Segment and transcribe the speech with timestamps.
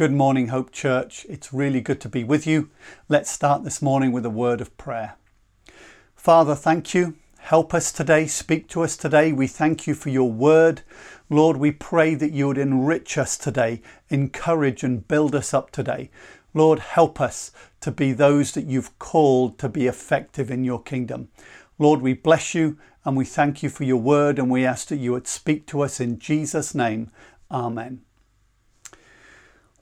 [0.00, 1.26] Good morning, Hope Church.
[1.28, 2.70] It's really good to be with you.
[3.10, 5.16] Let's start this morning with a word of prayer.
[6.16, 7.16] Father, thank you.
[7.36, 9.30] Help us today, speak to us today.
[9.30, 10.80] We thank you for your word.
[11.28, 16.08] Lord, we pray that you would enrich us today, encourage and build us up today.
[16.54, 21.28] Lord, help us to be those that you've called to be effective in your kingdom.
[21.78, 24.96] Lord, we bless you and we thank you for your word and we ask that
[24.96, 27.10] you would speak to us in Jesus' name.
[27.50, 28.00] Amen.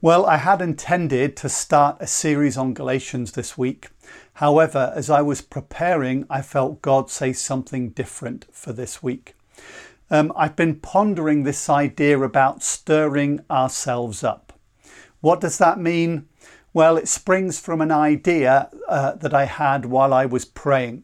[0.00, 3.88] Well, I had intended to start a series on Galatians this week.
[4.34, 9.34] However, as I was preparing, I felt God say something different for this week.
[10.08, 14.52] Um, I've been pondering this idea about stirring ourselves up.
[15.20, 16.28] What does that mean?
[16.72, 21.02] Well, it springs from an idea uh, that I had while I was praying.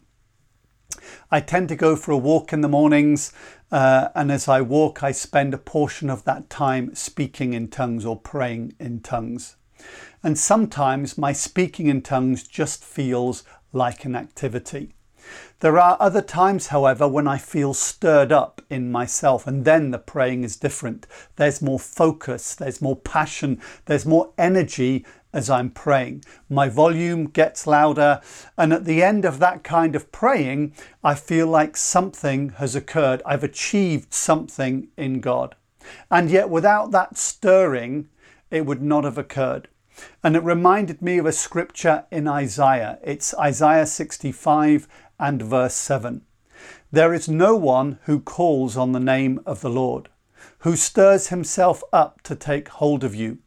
[1.32, 3.32] I tend to go for a walk in the mornings,
[3.70, 8.04] uh, and as I walk, I spend a portion of that time speaking in tongues
[8.04, 9.56] or praying in tongues.
[10.22, 14.94] And sometimes my speaking in tongues just feels like an activity.
[15.60, 19.98] There are other times, however, when I feel stirred up in myself, and then the
[19.98, 21.06] praying is different.
[21.36, 26.24] There's more focus, there's more passion, there's more energy as I'm praying.
[26.48, 28.20] My volume gets louder,
[28.56, 33.20] and at the end of that kind of praying, I feel like something has occurred.
[33.26, 35.56] I've achieved something in God.
[36.10, 38.08] And yet, without that stirring,
[38.50, 39.68] it would not have occurred.
[40.22, 42.98] And it reminded me of a scripture in Isaiah.
[43.02, 46.22] It's Isaiah 65 and verse 7.
[46.90, 50.08] There is no one who calls on the name of the Lord,
[50.58, 53.38] who stirs himself up to take hold of you.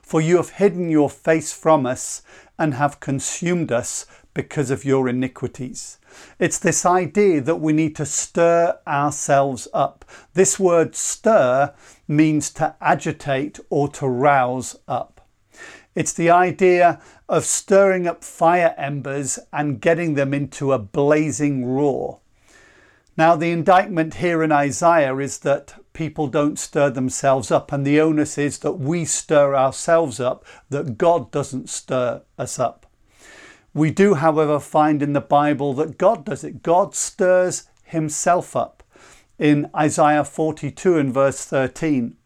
[0.00, 2.22] For you have hidden your face from us
[2.58, 5.98] and have consumed us because of your iniquities.
[6.38, 10.04] It's this idea that we need to stir ourselves up.
[10.34, 11.74] This word stir
[12.08, 15.26] means to agitate or to rouse up.
[15.94, 22.20] It's the idea of stirring up fire embers and getting them into a blazing roar.
[23.16, 28.00] Now, the indictment here in Isaiah is that people don't stir themselves up, and the
[28.00, 32.86] onus is that we stir ourselves up, that God doesn't stir us up.
[33.74, 36.62] We do, however, find in the Bible that God does it.
[36.62, 38.82] God stirs himself up.
[39.38, 42.16] In Isaiah 42 and verse 13,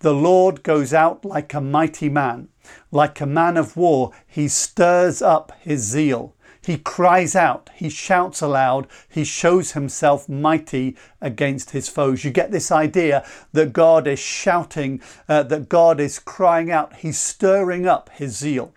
[0.00, 2.48] the Lord goes out like a mighty man,
[2.90, 6.34] like a man of war, he stirs up his zeal.
[6.64, 12.24] He cries out, he shouts aloud, he shows himself mighty against his foes.
[12.24, 17.18] You get this idea that God is shouting, uh, that God is crying out, he's
[17.18, 18.72] stirring up his zeal.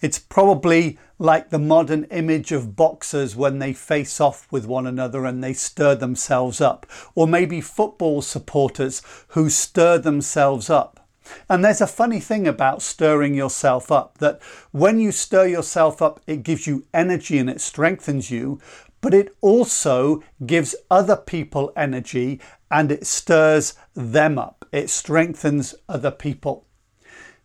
[0.00, 5.26] It's probably like the modern image of boxers when they face off with one another
[5.26, 10.99] and they stir themselves up, or maybe football supporters who stir themselves up.
[11.48, 14.40] And there's a funny thing about stirring yourself up that
[14.72, 18.60] when you stir yourself up, it gives you energy and it strengthens you,
[19.00, 22.40] but it also gives other people energy
[22.70, 24.64] and it stirs them up.
[24.72, 26.66] It strengthens other people.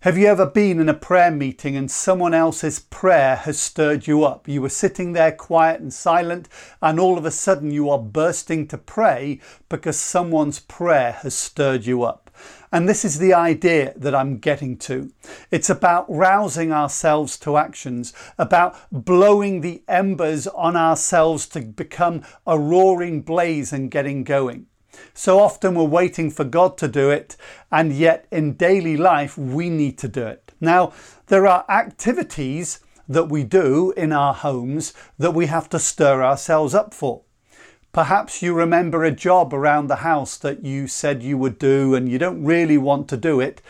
[0.06, 4.24] Have you ever been in a prayer meeting and someone else's prayer has stirred you
[4.24, 4.48] up?
[4.48, 6.48] You were sitting there quiet and silent,
[6.80, 11.88] and all of a sudden you are bursting to pray because someone's prayer has stirred
[11.88, 12.25] you up.
[12.72, 15.12] And this is the idea that I'm getting to.
[15.52, 22.60] It's about rousing ourselves to actions, about blowing the embers on ourselves to become a
[22.60, 24.68] roaring blaze and getting going.
[25.14, 27.36] So often we're waiting for God to do it,
[27.72, 30.54] and yet in daily life we need to do it.
[30.62, 30.94] Now,
[31.28, 36.74] there are activities that we do in our homes that we have to stir ourselves
[36.74, 37.22] up for.
[37.96, 42.10] Perhaps you remember a job around the house that you said you would do and
[42.10, 43.62] you don't really want to do it.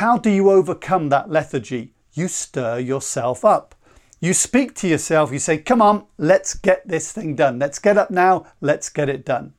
[0.00, 1.92] How do you overcome that lethargy?
[2.14, 3.74] You stir yourself up.
[4.20, 7.58] You speak to yourself, you say, Come on, let's get this thing done.
[7.58, 9.52] Let's get up now, let's get it done.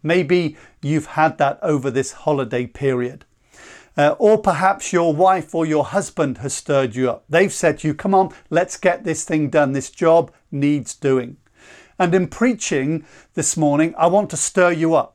[0.00, 3.24] Maybe you've had that over this holiday period.
[3.96, 7.24] Uh, or perhaps your wife or your husband has stirred you up.
[7.28, 9.72] They've said to you, Come on, let's get this thing done.
[9.72, 11.38] This job needs doing.
[11.98, 13.04] And in preaching
[13.34, 15.14] this morning, I want to stir you up.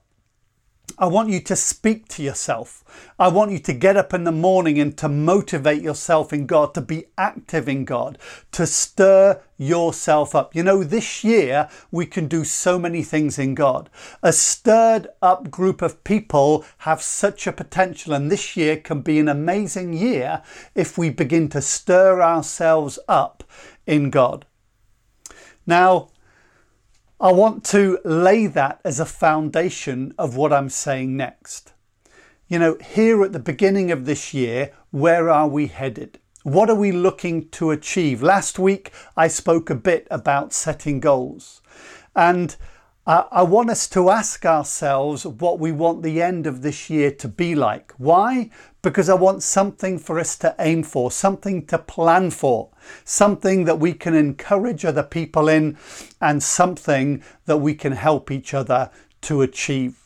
[0.98, 2.84] I want you to speak to yourself.
[3.18, 6.74] I want you to get up in the morning and to motivate yourself in God,
[6.74, 8.18] to be active in God,
[8.52, 10.54] to stir yourself up.
[10.54, 13.90] You know, this year we can do so many things in God.
[14.22, 19.20] A stirred up group of people have such a potential, and this year can be
[19.20, 20.42] an amazing year
[20.76, 23.46] if we begin to stir ourselves up
[23.88, 24.46] in God.
[25.66, 26.10] Now,
[27.22, 31.74] I want to lay that as a foundation of what I'm saying next.
[32.50, 36.20] you know, here at the beginning of this year, where are we headed?
[36.44, 38.24] What are we looking to achieve?
[38.24, 41.62] Last week, I spoke a bit about setting goals.
[42.16, 42.56] And
[43.08, 47.28] I want us to ask ourselves what we want the end of this year to
[47.28, 47.92] be like.
[47.98, 48.52] Why?
[48.84, 52.70] Because I want something for us to aim for, something to plan for,
[53.04, 55.76] something that we can encourage other people in,
[56.22, 58.92] and something that we can help each other
[59.22, 59.98] to achieve.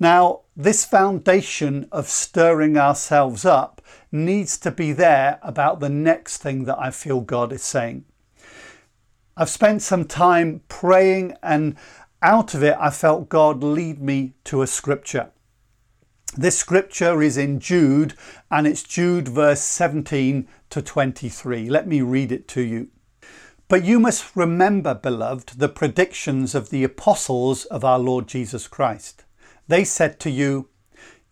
[0.00, 6.64] Now, this foundation of stirring ourselves up needs to be there about the next thing
[6.64, 8.04] that I feel God is saying.
[9.40, 11.76] I've spent some time praying, and
[12.20, 15.30] out of it, I felt God lead me to a scripture.
[16.36, 18.14] This scripture is in Jude,
[18.50, 21.70] and it's Jude verse 17 to 23.
[21.70, 22.88] Let me read it to you.
[23.68, 29.24] But you must remember, beloved, the predictions of the apostles of our Lord Jesus Christ.
[29.68, 30.68] They said to you,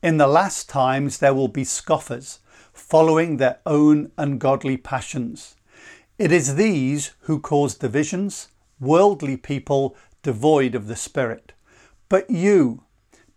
[0.00, 2.38] In the last times there will be scoffers,
[2.72, 5.55] following their own ungodly passions
[6.18, 8.48] it is these who cause divisions,
[8.80, 11.52] worldly people devoid of the Spirit.
[12.08, 12.84] But you,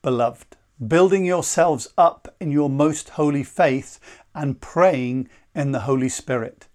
[0.01, 0.55] beloved,
[0.87, 3.99] building yourselves up in your most holy faith
[4.33, 6.67] and praying in the Holy Spirit,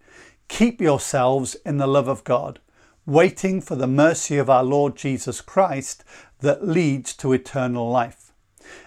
[0.48, 2.60] keep yourselves in the love of God,
[3.06, 6.04] waiting for the mercy of our Lord Jesus Christ
[6.40, 8.32] that leads to eternal life.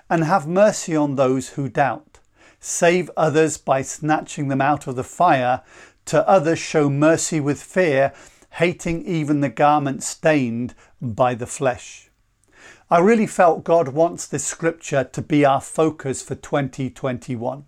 [0.09, 2.19] And have mercy on those who doubt.
[2.59, 5.63] Save others by snatching them out of the fire
[6.07, 8.13] to others, show mercy with fear,
[8.51, 12.09] hating even the garment stained by the flesh.
[12.89, 17.65] I really felt God wants this scripture to be our focus for 2021.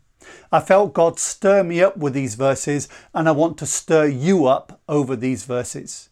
[0.51, 4.45] I felt God stir me up with these verses, and I want to stir you
[4.45, 6.09] up over these verses.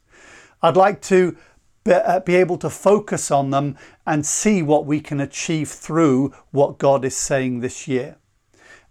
[0.62, 1.38] I'd like to
[1.86, 6.78] uh, be able to focus on them and see what we can achieve through what
[6.78, 8.18] God is saying this year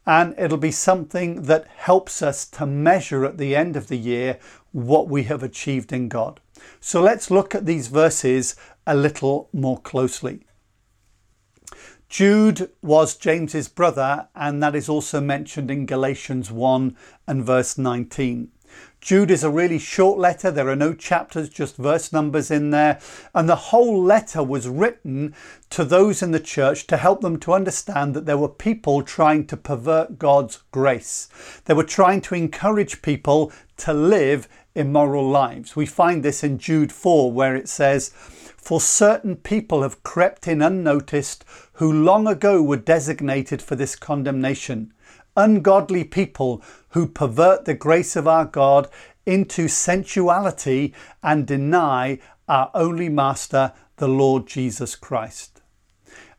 [0.07, 4.39] and it'll be something that helps us to measure at the end of the year
[4.73, 6.41] what we have achieved in God.
[6.81, 8.57] So let's look at these verses
[8.87, 10.47] a little more closely.
[12.09, 18.53] Jude was James's brother, and that is also mentioned in Galatians 1 and verse 19.
[19.07, 20.51] Jude is a really short letter.
[20.51, 22.99] There are no chapters, just verse numbers in there.
[23.33, 25.33] And the whole letter was written
[25.71, 29.47] to those in the church to help them to understand that there were people trying
[29.47, 31.29] to pervert God's grace.
[31.67, 35.77] They were trying to encourage people to live immoral lives.
[35.77, 40.61] We find this in Jude 4, where it says, For certain people have crept in
[40.61, 41.45] unnoticed
[41.75, 44.93] who long ago were designated for this condemnation
[45.37, 48.89] ungodly people who pervert the grace of our God
[49.25, 52.19] into sensuality and deny
[52.49, 55.63] our only Master, the Lord Jesus Christ.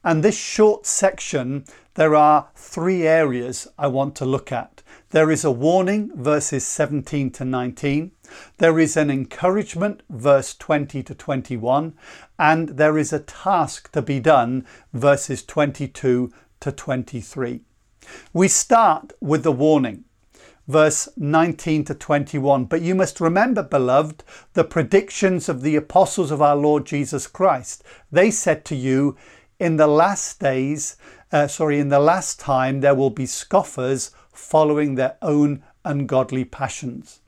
[0.04, 1.66] And this short section,
[1.96, 4.82] there are three areas I want to look at.
[5.10, 8.12] There is a warning, verses 17 to 19.
[8.58, 11.94] There is an encouragement, verse 20 to 21.
[12.40, 17.62] And there is a task to be done, verses 22 to 23.
[18.34, 20.06] We start with the warning,
[20.68, 22.66] verse 19 to 21.
[22.66, 24.24] But you must remember, beloved,
[24.54, 27.84] the predictions of the apostles of our Lord Jesus Christ.
[28.12, 29.16] They said to you,
[29.60, 30.98] in the last days,
[31.32, 37.20] uh, sorry, in the last time, there will be scoffers following their own ungodly passions.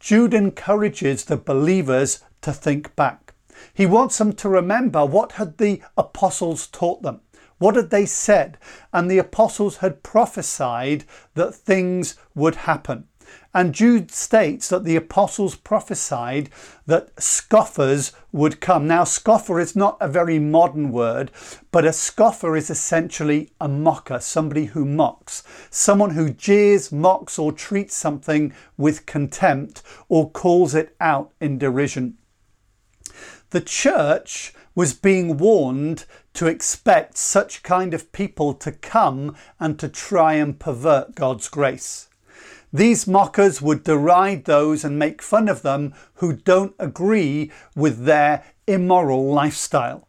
[0.00, 3.34] Jude encourages the believers to think back.
[3.72, 7.20] He wants them to remember what had the apostles taught them.
[7.62, 8.58] What had they said?
[8.92, 11.04] And the apostles had prophesied
[11.34, 13.04] that things would happen.
[13.54, 16.50] And Jude states that the apostles prophesied
[16.86, 18.88] that scoffers would come.
[18.88, 21.30] Now, scoffer is not a very modern word,
[21.70, 27.52] but a scoffer is essentially a mocker, somebody who mocks, someone who jeers, mocks, or
[27.52, 32.18] treats something with contempt or calls it out in derision.
[33.50, 39.88] The church was being warned to expect such kind of people to come and to
[39.88, 42.08] try and pervert God's grace.
[42.72, 48.44] These mockers would deride those and make fun of them who don't agree with their
[48.66, 50.08] immoral lifestyle.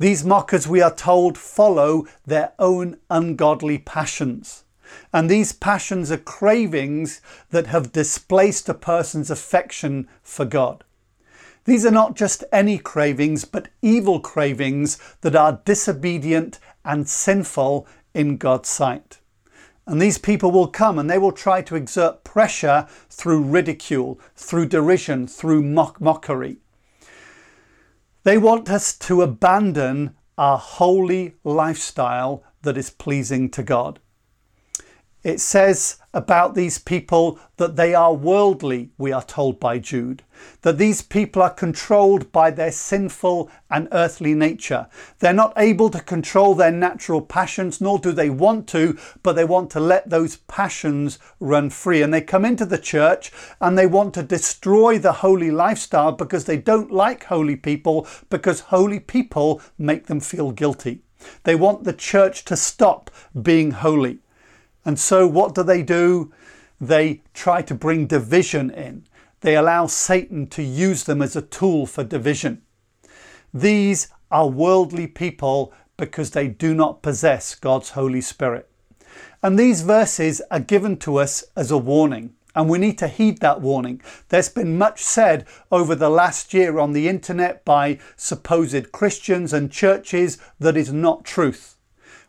[0.00, 4.64] These mockers, we are told, follow their own ungodly passions.
[5.12, 10.82] And these passions are cravings that have displaced a person's affection for God.
[11.64, 18.36] These are not just any cravings, but evil cravings that are disobedient and sinful in
[18.36, 19.20] God's sight.
[19.86, 24.66] And these people will come and they will try to exert pressure through ridicule, through
[24.66, 26.58] derision, through mock- mockery.
[28.24, 33.98] They want us to abandon our holy lifestyle that is pleasing to God.
[35.22, 40.24] It says about these people that they are worldly, we are told by Jude,
[40.62, 44.88] that these people are controlled by their sinful and earthly nature.
[45.20, 49.44] They're not able to control their natural passions, nor do they want to, but they
[49.44, 52.02] want to let those passions run free.
[52.02, 56.46] And they come into the church and they want to destroy the holy lifestyle because
[56.46, 61.04] they don't like holy people, because holy people make them feel guilty.
[61.44, 63.08] They want the church to stop
[63.40, 64.18] being holy.
[64.84, 66.32] And so, what do they do?
[66.80, 69.04] They try to bring division in.
[69.40, 72.62] They allow Satan to use them as a tool for division.
[73.54, 78.68] These are worldly people because they do not possess God's Holy Spirit.
[79.42, 83.40] And these verses are given to us as a warning, and we need to heed
[83.40, 84.00] that warning.
[84.28, 89.70] There's been much said over the last year on the internet by supposed Christians and
[89.70, 91.71] churches that is not truth.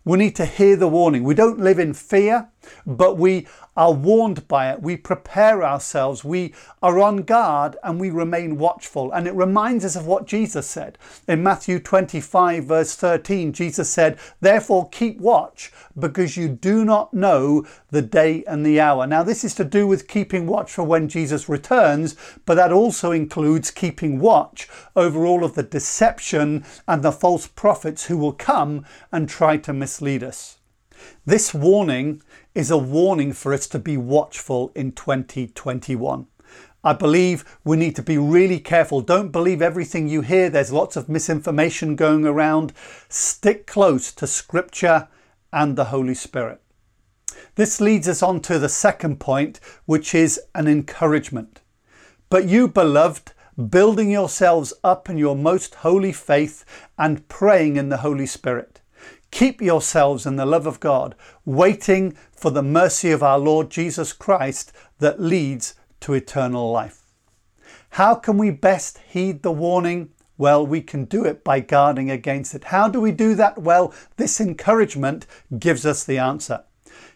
[0.06, 1.24] We need to hear the warning.
[1.24, 2.50] We don't live in fear,
[2.86, 4.82] but we are warned by it.
[4.82, 6.24] We prepare ourselves.
[6.24, 9.12] We are on guard and we remain watchful.
[9.12, 10.98] And it reminds us of what Jesus said.
[11.28, 17.66] In Matthew 25, verse 13, Jesus said, Therefore keep watch because you do not know
[17.90, 19.08] the day and the hour.
[19.08, 22.16] Now, this is to do with keeping watch for when Jesus returns,
[22.46, 28.06] but that also includes keeping watch over all of the deception and the false prophets
[28.06, 30.58] who will come and try to mislead us.
[31.26, 32.22] This warning
[32.56, 36.28] is a warning for us to be watchful in 2021.
[36.84, 39.02] I believe we need to be really careful.
[39.02, 40.50] Don't believe everything you hear.
[40.50, 42.74] There's lots of misinformation going around.
[43.08, 45.08] Stick close to Scripture
[45.54, 46.62] and the Holy Spirit.
[47.56, 51.62] This leads us on to the second point, which is an encouragement.
[52.30, 53.32] But you, beloved,
[53.70, 56.66] building yourselves up in your most holy faith
[56.98, 58.82] and praying in the Holy Spirit.
[59.34, 64.14] Keep yourselves in the love of God, waiting for the mercy of our Lord Jesus
[64.14, 67.02] Christ that leads to eternal life.
[67.90, 70.12] How can we best heed the warning?
[70.38, 72.66] Well, we can do it by guarding against it.
[72.66, 73.58] How do we do that?
[73.58, 75.26] Well, this encouragement
[75.58, 76.64] gives us the answer.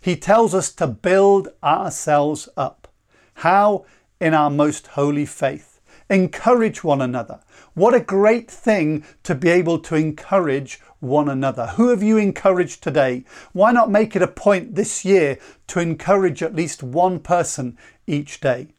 [0.01, 2.87] He tells us to build ourselves up.
[3.35, 3.85] How?
[4.19, 5.76] In our most holy faith.
[6.09, 7.41] Encourage one another.
[7.73, 11.67] What a great thing to be able to encourage one another.
[11.75, 13.25] Who have you encouraged today?
[13.51, 15.37] Why not make it a point this year
[15.67, 18.69] to encourage at least one person each day?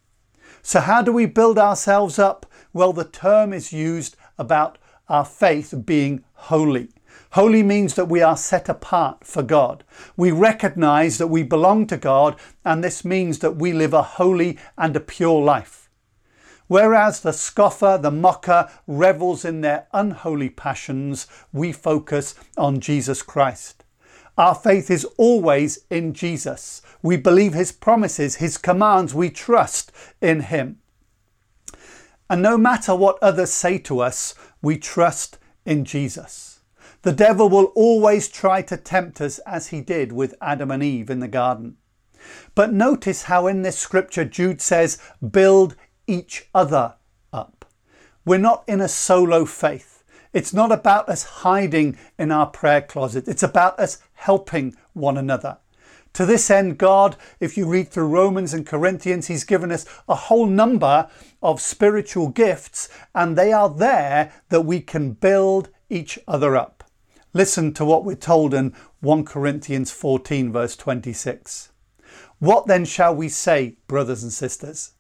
[0.63, 2.47] So, how do we build ourselves up?
[2.73, 6.89] Well, the term is used about our faith being holy.
[7.33, 9.85] Holy means that we are set apart for God.
[10.17, 14.59] We recognize that we belong to God, and this means that we live a holy
[14.79, 15.88] and a pure life.
[16.69, 23.85] Whereas the scoffer, the mocker, revels in their unholy passions, we focus on Jesus Christ.
[24.37, 26.81] Our faith is always in Jesus.
[27.03, 30.79] We believe His promises, His commands, we trust in Him.
[32.31, 36.61] And no matter what others say to us, we trust in Jesus.
[37.03, 41.11] The devil will always try to tempt us as he did with Adam and Eve
[41.11, 41.77] in the garden.
[42.55, 44.99] But notice how in this scripture Jude says,
[45.31, 45.77] build
[46.09, 46.95] each other
[47.33, 47.67] up.
[48.25, 50.03] We're not in a solo faith.
[50.33, 53.29] It's not about us hiding in our prayer closet.
[53.29, 55.59] It's about us helping one another.
[56.15, 60.15] To this end, God, if you read through Romans and Corinthians, He's given us a
[60.15, 61.09] whole number
[61.43, 66.85] of spiritual gifts, and they are there that we can build each other up.
[67.33, 71.71] Listen to what we're told in 1 Corinthians 14, verse 26.
[72.39, 74.93] What then shall we say, brothers and sisters?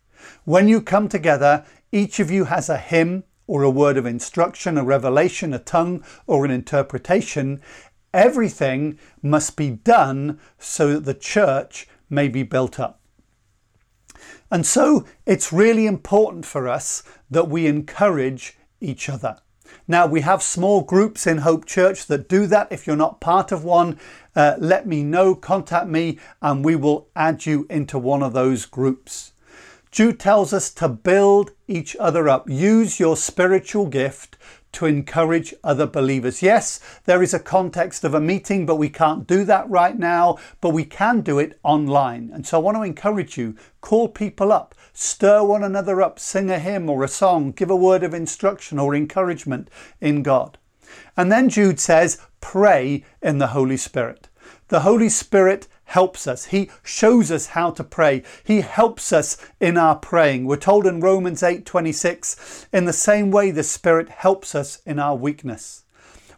[0.44, 4.78] When you come together, each of you has a hymn or a word of instruction,
[4.78, 7.60] a revelation, a tongue, or an interpretation.
[8.12, 13.00] Everything must be done so that the church may be built up.
[14.50, 19.38] And so it's really important for us that we encourage each other.
[19.86, 22.68] Now, we have small groups in Hope Church that do that.
[22.70, 23.98] If you're not part of one,
[24.34, 28.64] uh, let me know, contact me, and we will add you into one of those
[28.64, 29.32] groups.
[29.90, 32.48] Jude tells us to build each other up.
[32.48, 34.36] Use your spiritual gift
[34.72, 36.42] to encourage other believers.
[36.42, 40.36] Yes, there is a context of a meeting, but we can't do that right now,
[40.60, 42.30] but we can do it online.
[42.32, 46.50] And so I want to encourage you call people up, stir one another up, sing
[46.50, 49.68] a hymn or a song, give a word of instruction or encouragement
[50.00, 50.58] in God.
[51.16, 54.28] And then Jude says, pray in the Holy Spirit.
[54.68, 56.46] The Holy Spirit helps us.
[56.46, 58.22] He shows us how to pray.
[58.44, 60.44] He helps us in our praying.
[60.44, 65.16] We're told in Romans 8:26, in the same way the Spirit helps us in our
[65.16, 65.84] weakness.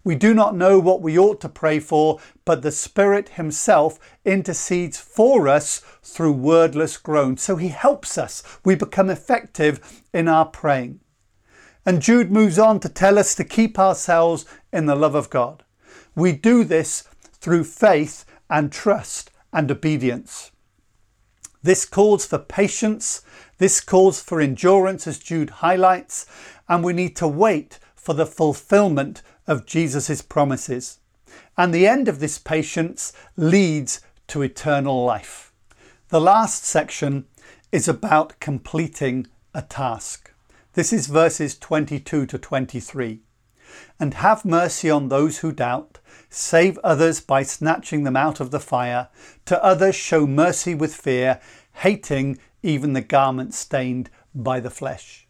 [0.04, 4.99] We do not know what we ought to pray for, but the Spirit Himself intercedes
[4.99, 7.42] for us through wordless groans.
[7.42, 8.45] So He helps us.
[8.64, 11.00] We become effective in our praying.
[11.85, 15.64] And Jude moves on to tell us to keep ourselves in the love of God.
[16.14, 17.02] We do this
[17.40, 20.50] through faith and trust and obedience.
[21.62, 23.23] This calls for patience,
[23.59, 26.26] this calls for endurance, as Jude highlights,
[26.69, 30.99] and we need to wait for the fulfillment of Jesus' promises.
[31.57, 35.52] And the end of this patience leads to eternal life.
[36.09, 37.26] The last section
[37.71, 40.33] is about completing a task.
[40.73, 43.21] This is verses 22 to 23.
[43.99, 45.99] And have mercy on those who doubt,
[46.29, 49.09] save others by snatching them out of the fire,
[49.47, 51.41] to others show mercy with fear,
[51.75, 55.27] hating even the garment stained by the flesh.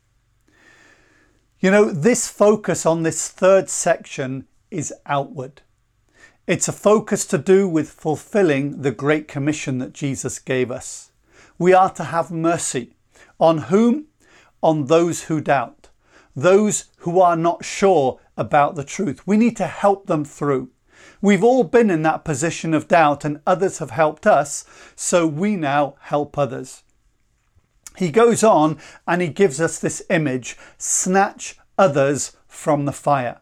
[1.59, 5.63] You know, this focus on this third section is outward.
[6.47, 11.13] It's a focus to do with fulfilling the Great Commission that Jesus gave us.
[11.59, 12.95] We are to have mercy.
[13.39, 14.07] On whom?
[14.63, 15.89] on those who doubt,
[16.37, 19.25] those who are not sure about the truth.
[19.27, 20.71] We need to help them through.
[21.23, 24.65] We've all been in that position of doubt, and others have helped us,
[24.97, 26.83] so we now help others.
[27.97, 33.41] He goes on and he gives us this image snatch others from the fire.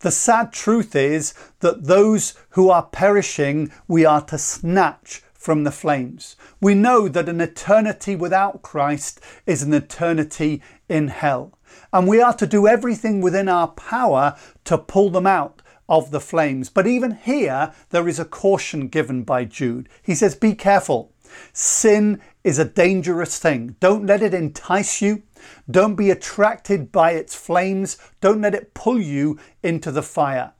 [0.00, 5.70] The sad truth is that those who are perishing, we are to snatch from the
[5.70, 6.36] flames.
[6.60, 11.55] We know that an eternity without Christ is an eternity in hell.
[11.92, 16.20] And we are to do everything within our power to pull them out of the
[16.20, 16.68] flames.
[16.68, 19.88] But even here, there is a caution given by Jude.
[20.02, 21.12] He says, Be careful.
[21.52, 23.76] Sin is a dangerous thing.
[23.80, 25.22] Don't let it entice you.
[25.70, 27.98] Don't be attracted by its flames.
[28.20, 30.52] Don't let it pull you into the fire.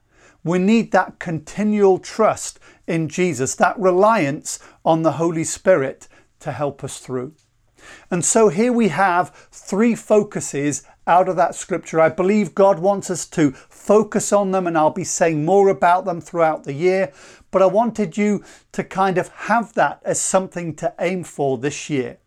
[0.45, 6.09] We need that continual trust in Jesus, that reliance on the Holy Spirit
[6.41, 7.35] to help us through.
[8.11, 12.01] And so here we have three focuses out of that scripture.
[12.01, 16.05] I believe God wants us to focus on them, and I'll be saying more about
[16.05, 17.13] them throughout the year.
[17.51, 21.89] But I wanted you to kind of have that as something to aim for this
[21.89, 22.19] year.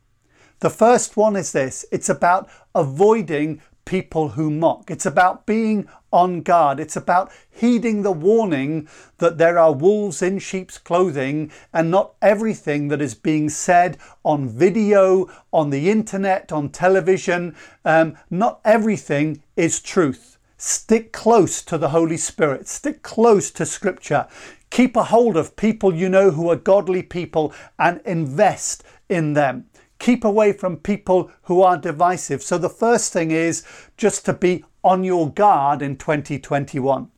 [0.59, 4.91] The first one is this it's about avoiding people who mock.
[4.91, 6.79] It's about being on guard.
[6.79, 12.89] It's about heeding the warning that there are wolves in sheep's clothing and not everything
[12.89, 19.79] that is being said on video, on the internet, on television, um, not everything is
[19.79, 20.37] truth.
[20.55, 24.27] Stick close to the Holy Spirit, stick close to Scripture.
[24.69, 29.65] Keep a hold of people you know who are godly people and invest in them.
[29.99, 32.41] Keep away from people who are divisive.
[32.41, 33.63] So, the first thing is
[33.97, 37.11] just to be on your guard in 2021.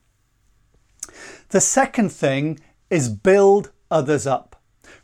[1.49, 4.50] The second thing is build others up.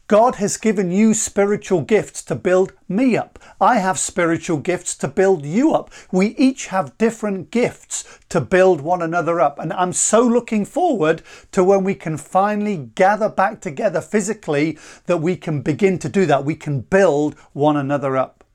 [0.08, 3.38] God has given you spiritual gifts to build me up.
[3.60, 5.91] I have spiritual gifts to build you up.
[6.13, 9.60] We each have different gifts to build one another up.
[9.60, 15.17] And I'm so looking forward to when we can finally gather back together physically that
[15.17, 16.46] we can begin to do that.
[16.46, 18.46] We can build one another up.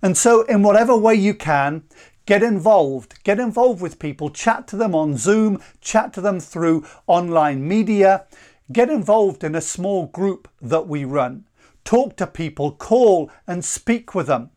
[0.00, 1.82] And so, in whatever way you can,
[2.24, 3.22] Get involved.
[3.24, 4.30] Get involved with people.
[4.30, 5.60] Chat to them on Zoom.
[5.80, 8.26] Chat to them through online media.
[8.72, 11.46] Get involved in a small group that we run.
[11.84, 14.50] Talk to people, call and speak with them.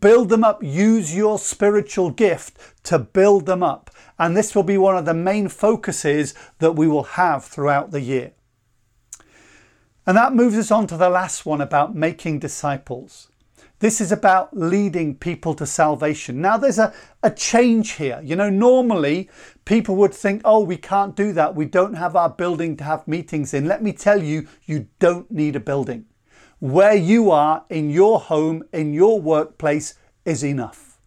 [0.00, 0.62] Build them up.
[0.62, 3.90] Use your spiritual gift to build them up.
[4.18, 8.00] And this will be one of the main focuses that we will have throughout the
[8.00, 8.32] year.
[10.06, 13.28] And that moves us on to the last one about making disciples.
[13.82, 16.40] This is about leading people to salvation.
[16.40, 18.20] Now, there's a, a change here.
[18.22, 19.28] You know, normally
[19.64, 21.56] people would think, oh, we can't do that.
[21.56, 23.66] We don't have our building to have meetings in.
[23.66, 26.04] Let me tell you, you don't need a building.
[26.60, 31.00] Where you are in your home, in your workplace, is enough.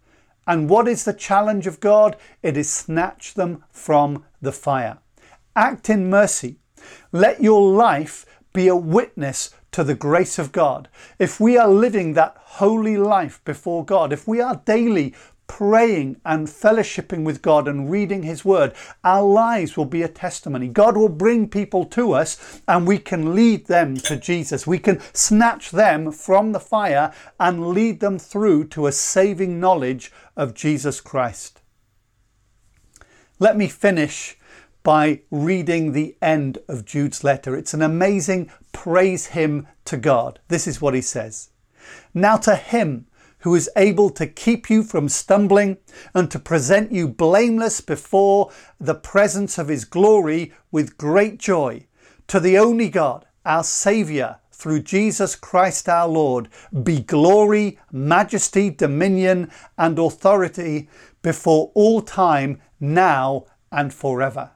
[0.46, 2.18] And what is the challenge of God?
[2.44, 4.98] It is snatch them from the fire.
[5.56, 6.58] Act in mercy.
[7.14, 10.88] Let your life be a witness to the grace of God,
[11.20, 15.14] if we are living that holy life before God, if we are daily
[15.48, 20.70] praying and fellowshipping with God and reading His Word, our lives will be a testimony.
[20.70, 24.66] God will bring people to us and we can lead them to Jesus.
[24.66, 30.10] We can snatch them from the fire and lead them through to a saving knowledge
[30.38, 31.62] of Jesus Christ.
[33.40, 34.38] Let me finish
[34.86, 37.56] by reading the end of Jude's letter.
[37.56, 40.40] It's an amazing praise hymn to God.
[40.48, 41.50] This is what he says
[42.14, 43.08] Now to him
[43.40, 45.78] who is able to keep you from stumbling
[46.14, 51.88] and to present you blameless before the presence of his glory with great joy.
[52.28, 56.48] To the only God, our Saviour, through Jesus Christ our Lord,
[56.84, 60.90] be glory, majesty, dominion, and authority
[61.24, 64.52] before all time, now and forever.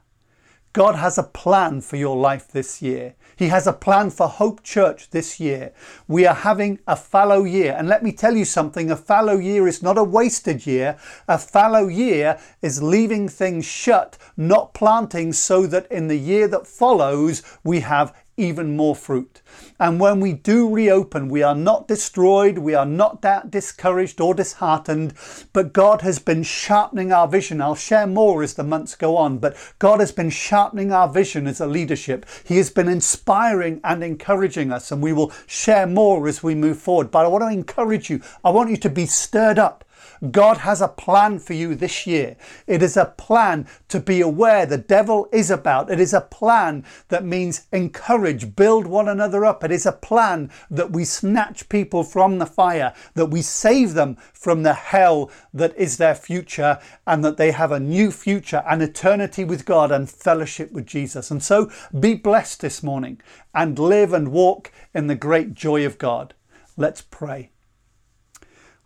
[0.72, 3.16] God has a plan for your life this year.
[3.36, 5.72] He has a plan for Hope Church this year.
[6.06, 7.74] We are having a fallow year.
[7.76, 10.96] And let me tell you something a fallow year is not a wasted year.
[11.26, 16.68] A fallow year is leaving things shut, not planting, so that in the year that
[16.68, 19.42] follows, we have even more fruit.
[19.78, 24.34] And when we do reopen, we are not destroyed, we are not that discouraged or
[24.34, 25.14] disheartened,
[25.52, 27.60] but God has been sharpening our vision.
[27.60, 31.46] I'll share more as the months go on, but God has been sharpening our vision
[31.46, 32.26] as a leadership.
[32.44, 36.78] He has been inspiring and encouraging us, and we will share more as we move
[36.78, 37.10] forward.
[37.10, 39.84] But I want to encourage you, I want you to be stirred up.
[40.30, 42.36] God has a plan for you this year.
[42.66, 45.90] It is a plan to be aware the devil is about.
[45.90, 49.64] It is a plan that means encourage, build one another up.
[49.64, 54.16] It is a plan that we snatch people from the fire, that we save them
[54.34, 58.82] from the hell that is their future, and that they have a new future, an
[58.82, 61.30] eternity with God and fellowship with Jesus.
[61.30, 63.20] And so be blessed this morning
[63.54, 66.34] and live and walk in the great joy of God.
[66.76, 67.50] Let's pray.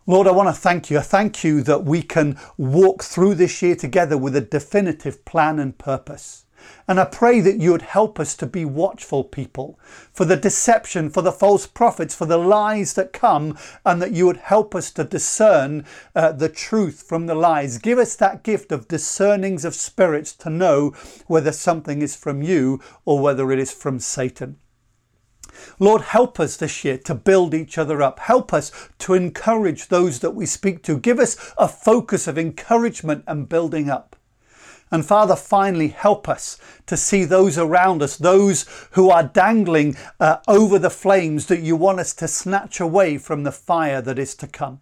[0.07, 0.99] Lord, I want to thank you.
[0.99, 5.57] I thank you that we can walk through this year together with a definitive plan
[5.57, 6.45] and purpose.
[6.87, 9.79] And I pray that you would help us to be watchful people
[10.13, 14.27] for the deception, for the false prophets, for the lies that come, and that you
[14.27, 17.79] would help us to discern uh, the truth from the lies.
[17.79, 20.91] Give us that gift of discernings of spirits to know
[21.25, 24.57] whether something is from you or whether it is from Satan.
[25.79, 28.19] Lord, help us this year to build each other up.
[28.19, 30.97] Help us to encourage those that we speak to.
[30.97, 34.15] Give us a focus of encouragement and building up.
[34.91, 40.37] And Father, finally, help us to see those around us, those who are dangling uh,
[40.47, 44.35] over the flames that you want us to snatch away from the fire that is
[44.35, 44.81] to come.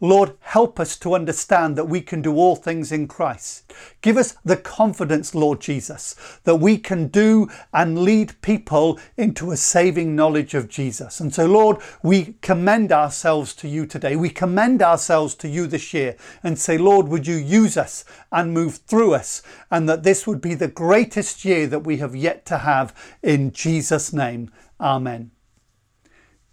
[0.00, 3.72] Lord, help us to understand that we can do all things in Christ.
[4.02, 9.56] Give us the confidence, Lord Jesus, that we can do and lead people into a
[9.56, 11.20] saving knowledge of Jesus.
[11.20, 14.14] And so, Lord, we commend ourselves to you today.
[14.16, 18.52] We commend ourselves to you this year and say, Lord, would you use us and
[18.52, 22.44] move through us, and that this would be the greatest year that we have yet
[22.46, 24.50] to have in Jesus' name.
[24.80, 25.30] Amen.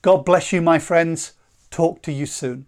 [0.01, 1.33] God bless you, my friends.
[1.69, 2.65] Talk to you soon.